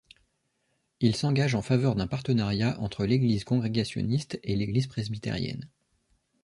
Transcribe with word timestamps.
Il 0.99 1.15
s'engage 1.15 1.53
en 1.53 1.61
faveur 1.61 1.93
d'un 1.93 2.07
partenariat 2.07 2.75
entre 2.79 3.05
l'église 3.05 3.43
congrégationaliste 3.43 4.39
et 4.41 4.55
l'église 4.55 4.87
presbytérienne. 4.87 5.69